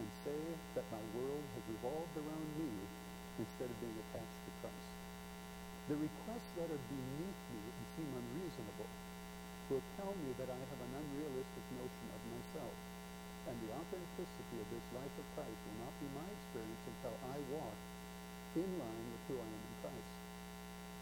[0.00, 0.40] and say
[0.78, 2.70] that my world has revolved around me
[3.40, 4.92] instead of being attached to Christ.
[5.90, 8.90] The requests that are beneath me and seem unreasonable
[9.68, 12.76] will tell me that I have an unrealistic notion of myself.
[13.50, 17.36] And the authenticity of this life of Christ will not be my experience until I
[17.50, 17.78] walk
[18.54, 20.21] in line with who I am in Christ.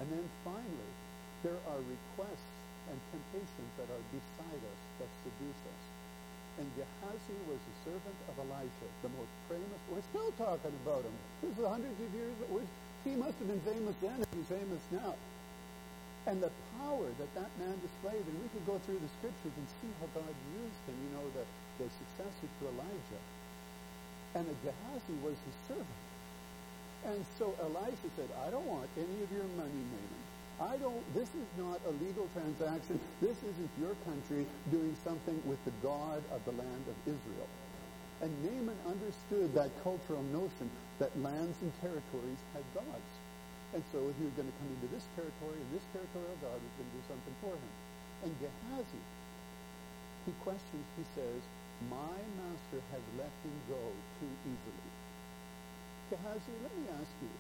[0.01, 0.93] And then finally,
[1.45, 2.57] there are requests
[2.89, 5.85] and temptations that are beside us that seduce us.
[6.59, 9.81] And Gehazi was a servant of Elijah, the most famous.
[9.93, 11.15] We're still talking about him.
[11.45, 12.37] This is hundreds of years.
[13.05, 15.17] He must have been famous then if he's famous now.
[16.29, 19.67] And the power that that man displayed, and we could go through the scriptures and
[19.81, 21.45] see how God used him, you know, the,
[21.81, 23.23] the successor to Elijah.
[24.37, 26.05] And Gehazi was his servant.
[27.09, 30.21] And so Elisha said, I don't want any of your money, Naaman.
[30.61, 33.03] I don't, this is not a legal transaction.
[33.19, 37.51] This isn't your country doing something with the God of the land of Israel.
[38.23, 40.71] And Naaman understood that cultural notion
[41.03, 43.13] that lands and territories had gods.
[43.75, 46.73] And so he was going to come into this territory, and this territorial God was
[46.79, 47.73] going to do something for him.
[48.23, 49.03] And Gehazi,
[50.27, 51.41] he questions, he says,
[51.91, 53.83] My master has let him go
[54.23, 54.91] too easily.
[56.13, 57.33] Gehazi, let me ask you,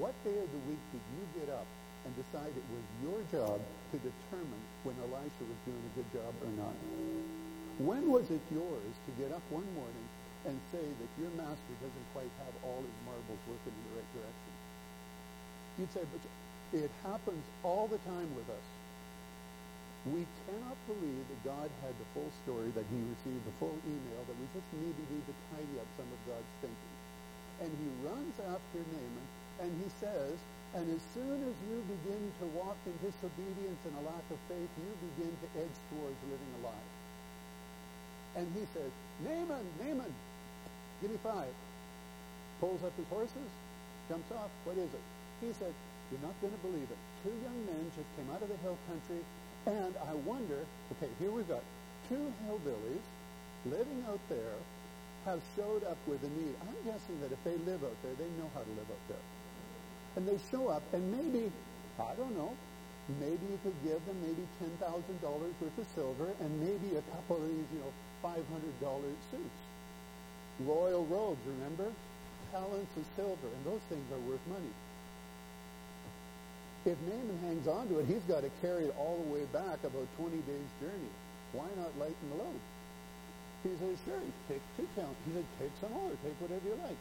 [0.00, 1.68] what day of the week did you get up
[2.04, 3.58] and decide it was your job
[3.92, 6.76] to determine when Elisha was doing a good job or not?
[7.80, 10.08] When was it yours to get up one morning
[10.44, 14.10] and say that your master doesn't quite have all his marbles working in the right
[14.12, 14.52] direction.
[15.80, 16.22] You'd say, but
[16.76, 18.68] it happens all the time with us.
[20.04, 24.20] We cannot believe that God had the full story, that he received the full email,
[24.28, 26.94] that we just need to tidy up some of God's thinking.
[27.64, 29.28] And he runs after Naaman,
[29.64, 30.36] and he says,
[30.74, 34.70] and as soon as you begin to walk in disobedience and a lack of faith,
[34.78, 36.88] you begin to edge towards living a lie.
[38.36, 38.90] And he says,
[39.22, 40.12] Naaman, Naaman,
[41.04, 41.52] Give me five.
[42.60, 43.50] Pulls up his horses,
[44.08, 44.48] jumps off.
[44.64, 45.04] What is it?
[45.44, 45.74] He said,
[46.10, 47.00] You're not going to believe it.
[47.20, 49.20] Two young men just came out of the hill country,
[49.66, 50.64] and I wonder,
[50.96, 51.60] okay, here we've got
[52.08, 53.04] two hillbillies
[53.68, 54.56] living out there
[55.24, 56.56] have showed up with a need.
[56.64, 59.24] I'm guessing that if they live out there, they know how to live out there.
[60.16, 61.50] And they show up, and maybe,
[61.98, 62.54] I don't know,
[63.20, 67.48] maybe you could give them maybe $10,000 worth of silver and maybe a couple of
[67.48, 68.40] these, you know, $500
[69.30, 69.60] suits
[70.60, 71.90] royal robes, remember?
[72.54, 74.70] talents of silver, and those things are worth money.
[76.86, 79.82] If Naaman hangs on to it, he's got to carry it all the way back
[79.82, 81.10] about 20 days' journey.
[81.50, 82.60] Why not lighten the load?
[83.66, 85.18] He says, sure, take two talents.
[85.26, 87.00] He said, take some more, take whatever you like.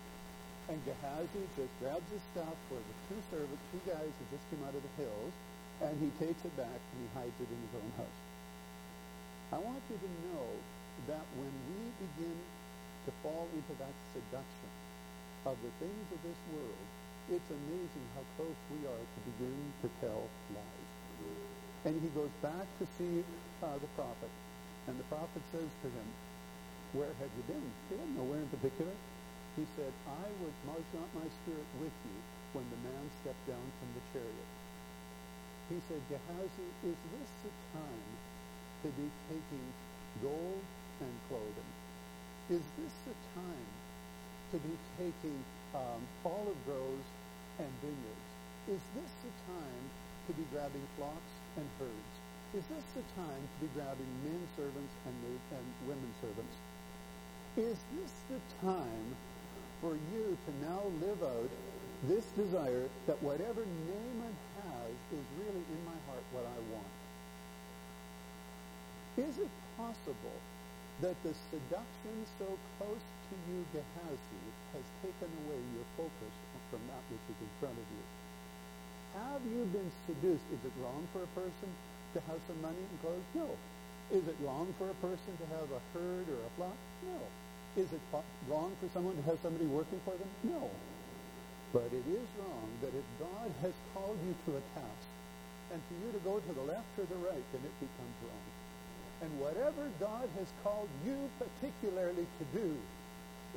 [0.71, 4.63] And Gehazi just grabs his stuff for the two servants, two guys who just came
[4.63, 5.33] out of the hills,
[5.83, 8.19] and he takes it back and he hides it in his own house.
[9.51, 10.47] I want you to know
[11.11, 12.37] that when we begin
[13.05, 14.71] to fall into that seduction
[15.43, 16.85] of the things of this world,
[17.27, 20.91] it's amazing how close we are to begin to tell lies.
[21.83, 23.23] And he goes back to see
[23.59, 24.31] uh, the prophet,
[24.87, 26.07] and the prophet says to him,
[26.95, 27.67] where have you been?
[27.89, 28.91] He didn't know where in particular.
[29.55, 32.17] He said, I was, was not my spirit with you
[32.57, 34.49] when the man stepped down from the chariot.
[35.69, 38.09] He said, Gehazi, is this the time
[38.81, 39.67] to be taking
[40.25, 40.63] gold
[41.05, 41.71] and clothing?
[42.49, 43.69] Is this the time
[44.51, 45.37] to be taking
[45.77, 47.09] um, olive groves
[47.61, 48.29] and vineyards?
[48.73, 49.85] Is this the time
[50.27, 52.13] to be grabbing flocks and herds?
[52.57, 55.15] Is this the time to be grabbing men servants and,
[55.53, 56.57] and women servants?
[57.57, 59.13] Is this the time
[59.83, 61.51] for you to now live out
[62.07, 66.95] this desire that whatever Naaman has is really in my heart what I want?
[69.19, 70.39] Is it possible
[71.03, 72.47] that the seduction so
[72.79, 76.33] close to you, Gehazi, has taken away your focus
[76.71, 78.03] from that which is in front of you?
[79.19, 80.47] Have you been seduced?
[80.47, 81.69] Is it wrong for a person
[82.15, 83.27] to have some money and clothes?
[83.35, 83.51] No.
[84.15, 86.79] Is it wrong for a person to have a herd or a flock?
[87.03, 87.19] No.
[87.75, 88.01] Is it
[88.47, 90.29] wrong for someone to have somebody working for them?
[90.45, 90.69] No.
[91.73, 95.09] But it is wrong that if God has called you to a task,
[95.73, 98.47] and for you to go to the left or the right, then it becomes wrong.
[99.25, 102.77] And whatever God has called you particularly to do,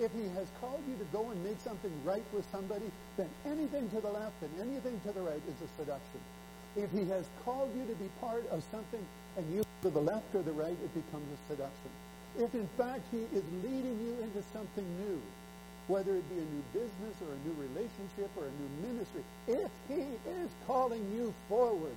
[0.00, 2.88] if he has called you to go and make something right with somebody,
[3.20, 6.20] then anything to the left and anything to the right is a seduction.
[6.76, 9.04] If he has called you to be part of something
[9.36, 11.92] and you go to the left or the right, it becomes a seduction
[12.38, 15.20] if in fact he is leading you into something new,
[15.88, 19.70] whether it be a new business or a new relationship or a new ministry, if
[19.88, 21.94] he is calling you forward,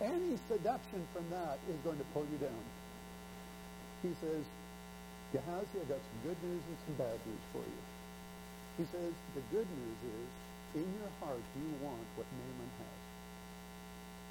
[0.00, 2.64] any seduction from that is going to pull you down.
[4.02, 4.42] He says,
[5.32, 7.82] Gehazi, I've got some good news and some bad news for you.
[8.78, 10.28] He says, the good news is,
[10.82, 13.00] in your heart you want what Naaman has.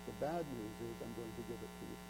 [0.08, 2.09] The bad news is, I'm going to give it to you.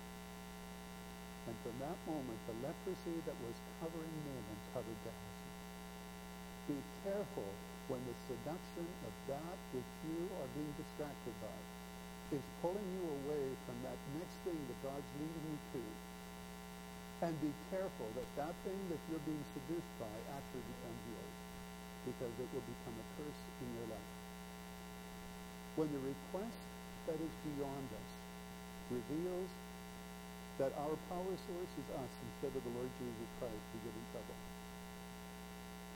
[1.49, 5.49] And from that moment, the leprosy that was covering Naaman covered Gehazi.
[6.69, 7.49] Be careful
[7.89, 11.57] when the seduction of that which you are being distracted by
[12.37, 15.83] is pulling you away from that next thing that God's leading you to.
[17.25, 21.35] And be careful that that thing that you're being seduced by actually becomes yours,
[22.13, 24.13] because it will become a curse in your life.
[25.81, 26.61] When the request
[27.09, 28.11] that is beyond us
[28.93, 29.49] reveals
[30.59, 34.05] that our power source is us instead of the Lord Jesus Christ, we get in
[34.11, 34.39] trouble.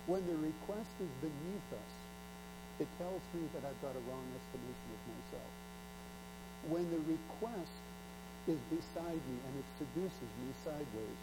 [0.07, 1.93] When the request is beneath us,
[2.79, 5.51] it tells me that I've got a wrong estimation of myself.
[6.71, 7.75] When the request
[8.47, 11.19] is beside me and it seduces me sideways,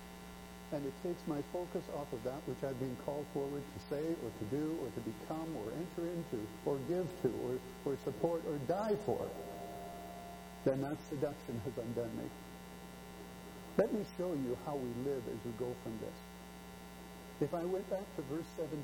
[0.72, 4.05] and it takes my focus off of that which I've been called forward to say
[4.05, 8.42] or to do or to become or enter into or give to or, or support
[8.46, 9.26] or die for,
[10.64, 12.29] then that seduction has undone me.
[13.76, 16.18] Let me show you how we live as we go from this.
[17.40, 18.83] If I went back to verse 17,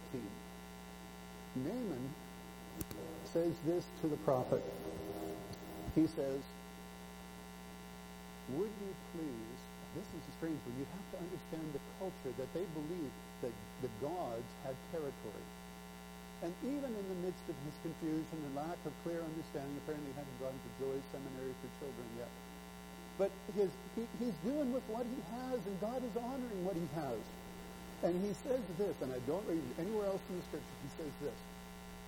[1.57, 2.09] Naaman
[3.33, 4.65] says this to the prophet.
[5.95, 6.41] He says,
[8.57, 9.59] Would you please,
[9.97, 13.53] this is a strange when you have to understand the culture that they believed that
[13.83, 15.49] the gods had territory.
[16.45, 20.17] And even in the midst of his confusion and lack of clear understanding, apparently he
[20.21, 22.33] hadn't gone to Joyce Seminary for Children yet.
[23.19, 26.85] But his, he, he's doing with what he has, and God is honoring what he
[27.01, 27.21] has.
[28.05, 30.91] And he says this, and I don't read it anywhere else in the scripture, he
[31.01, 31.39] says this.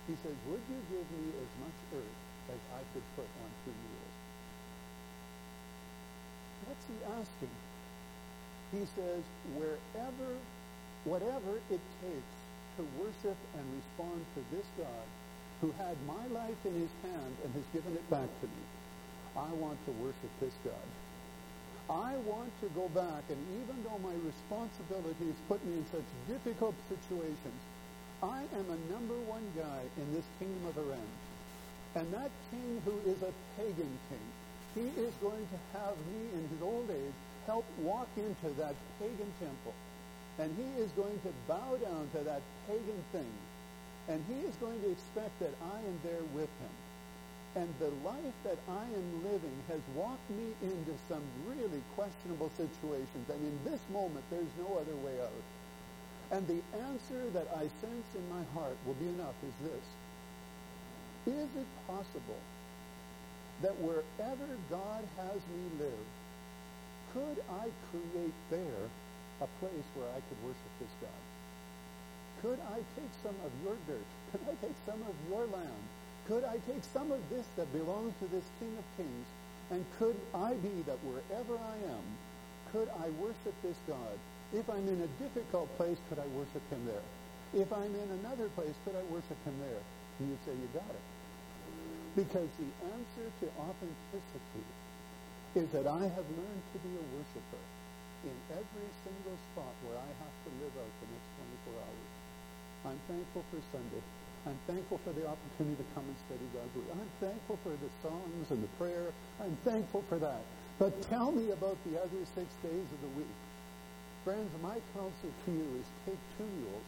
[0.05, 2.17] He says, Would you give me as much earth
[2.53, 4.15] as I could put on two mules?
[6.69, 7.55] What's he asking?
[8.73, 9.21] He says,
[9.57, 10.29] Wherever,
[11.05, 12.35] whatever it takes
[12.77, 15.05] to worship and respond to this God
[15.61, 18.63] who had my life in his hand and has given it back to me,
[19.39, 20.89] I want to worship this God.
[21.87, 26.75] I want to go back, and even though my responsibilities put me in such difficult
[26.91, 27.61] situations,
[28.21, 31.11] I am a number one guy in this kingdom of Aram.
[31.95, 34.27] And that king who is a pagan king,
[34.75, 37.17] he is going to have me in his old age
[37.47, 39.73] help walk into that pagan temple.
[40.37, 43.33] And he is going to bow down to that pagan thing.
[44.07, 46.75] And he is going to expect that I am there with him.
[47.55, 53.25] And the life that I am living has walked me into some really questionable situations.
[53.29, 55.43] And in this moment, there's no other way out.
[56.31, 61.33] And the answer that I sense in my heart will be enough is this.
[61.33, 62.37] Is it possible
[63.61, 66.07] that wherever God has me live,
[67.13, 68.85] could I create there
[69.41, 71.23] a place where I could worship this God?
[72.41, 74.05] Could I take some of your dirt?
[74.31, 75.83] Could I take some of your land?
[76.29, 79.25] Could I take some of this that belongs to this King of Kings?
[79.73, 82.05] And could I be that wherever I am,
[82.69, 84.13] could I worship this God?
[84.53, 87.01] If I'm in a difficult place, could I worship him there?
[87.57, 89.81] If I'm in another place, could I worship him there?
[90.21, 91.05] And you say, you got it.
[92.13, 94.65] Because the answer to authenticity
[95.57, 97.63] is that I have learned to be a worshiper
[98.21, 101.29] in every single spot where I have to live out the next
[101.73, 102.13] 24 hours.
[102.85, 104.05] I'm thankful for Sunday.
[104.47, 106.95] I'm thankful for the opportunity to come and study God's Word.
[106.95, 109.11] I'm thankful for the songs and the prayer.
[109.43, 110.41] I'm thankful for that.
[110.79, 113.35] But tell me about the other six days of the week.
[114.23, 116.87] Friends, my counsel to you is take two mules,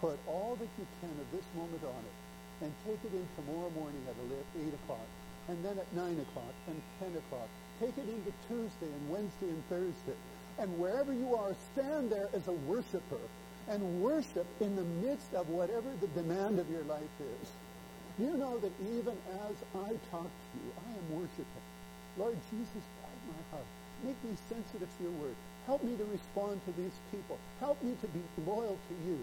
[0.00, 2.16] put all that you can of this moment on it,
[2.62, 4.14] and take it in tomorrow morning at
[4.54, 5.08] 8 o'clock,
[5.48, 7.48] and then at 9 o'clock, and 10 o'clock.
[7.80, 10.18] Take it into Tuesday and Wednesday and Thursday.
[10.58, 13.20] And wherever you are, stand there as a worshiper
[13.68, 17.48] and worship in the midst of whatever the demand of your life is.
[18.18, 19.16] You know that even
[19.48, 21.66] as I talk to you, I am worshiping.
[22.16, 23.68] Lord Jesus, guide my heart.
[24.04, 25.34] Make me sensitive to your word.
[25.66, 27.38] Help me to respond to these people.
[27.60, 29.18] Help me to be loyal to you.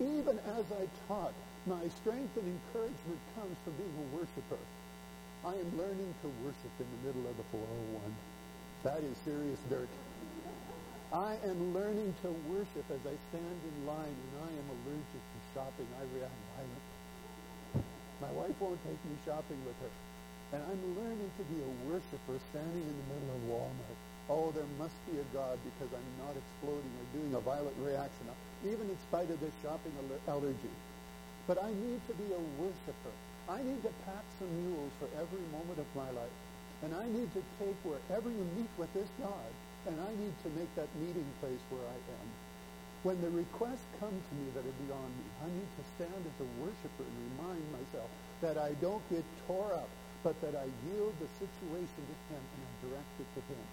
[0.00, 1.34] Even as I talk,
[1.66, 4.62] my strength and encouragement comes from being a worshiper.
[5.44, 8.14] I am learning to worship in the middle of the 401.
[8.84, 9.88] That is serious dirt.
[11.12, 15.38] I am learning to worship as I stand in line, and I am allergic to
[15.52, 15.84] shopping.
[16.00, 17.84] I react violently.
[18.24, 19.92] My wife won't take me shopping with her.
[20.56, 24.00] And I'm learning to be a worshiper standing in the middle of Walmart.
[24.32, 28.32] Oh, there must be a God because I'm not exploding or doing a violent reaction,
[28.64, 29.92] even in spite of this shopping
[30.24, 30.72] allergy.
[31.44, 33.14] But I need to be a worshiper.
[33.52, 36.36] I need to pack some mules for every moment of my life.
[36.80, 39.52] And I need to take wherever you meet with this God
[39.86, 42.28] and I need to make that meeting place where I am.
[43.02, 46.38] When the requests come to me that are beyond me, I need to stand as
[46.38, 48.06] a worshiper and remind myself
[48.46, 49.90] that I don't get tore up,
[50.22, 53.64] but that I yield the situation to Him and I direct it to Him.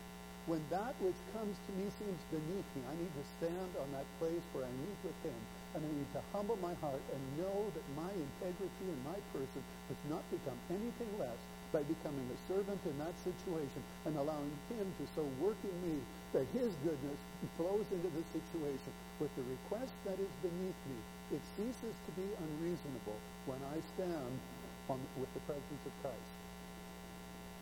[0.49, 4.10] When that which comes to me seems beneath me, I need to stand on that
[4.18, 5.38] place where I meet with Him
[5.78, 9.62] and I need to humble my heart and know that my integrity and my person
[9.93, 11.38] has not become anything less
[11.70, 16.01] by becoming a servant in that situation and allowing Him to so work in me
[16.34, 17.20] that His goodness
[17.57, 20.99] flows into the situation with the request that is beneath me.
[21.38, 24.34] It ceases to be unreasonable when I stand
[24.89, 26.34] on, with the presence of Christ.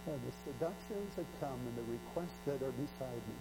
[0.07, 3.39] And the seductions that come and the requests that are beside me,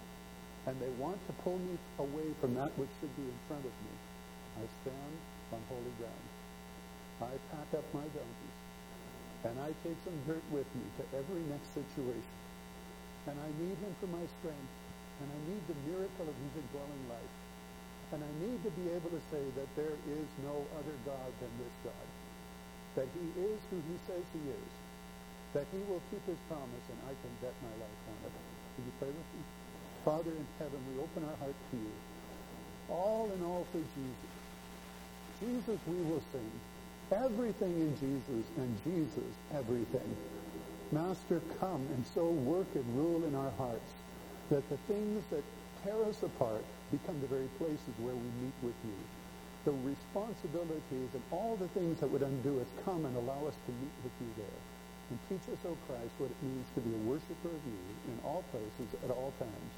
[0.67, 3.71] and they want to pull me away from that which should be in front of
[3.87, 3.95] me,
[4.59, 5.15] I stand
[5.55, 6.27] on holy ground.
[7.23, 8.66] I pack up my donkeys
[9.45, 12.35] and I take some dirt with me to every next situation.
[13.29, 14.73] And I need him for my strength.
[15.21, 17.33] And I need the miracle of his indwelling life.
[18.13, 21.51] And I need to be able to say that there is no other God than
[21.59, 22.07] this God.
[22.95, 24.71] That he is who he says he is.
[25.53, 28.33] That he will keep his promise and I can bet my life on it.
[28.33, 29.43] Will you pray with me?
[30.05, 31.93] Father in heaven, we open our heart to you.
[32.89, 34.33] All in all for Jesus.
[35.41, 36.51] Jesus we will sing
[37.11, 40.15] everything in Jesus and Jesus everything.
[40.91, 43.91] Master, come and so work and rule in our hearts
[44.49, 45.43] that the things that
[45.83, 48.99] tear us apart become the very places where we meet with you.
[49.67, 53.71] The responsibilities and all the things that would undo us come and allow us to
[53.71, 54.61] meet with you there.
[55.11, 58.19] And teach us, O Christ, what it means to be a worshiper of you in
[58.23, 59.71] all places at all times.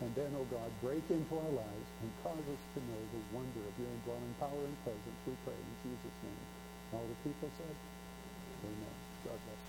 [0.00, 3.64] And then, O God, break into our lives and cause us to know the wonder
[3.64, 6.53] of your indwelling power and presence, we pray in Jesus' name.
[6.94, 7.76] All the people said,
[8.64, 8.94] Amen.
[9.24, 9.63] God bless.